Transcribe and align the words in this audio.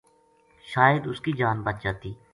شاید 0.71 1.03
اس 1.11 1.21
کی 1.23 1.31
جان 1.41 1.63
بچ 1.65 1.81
جاتی 1.83 2.13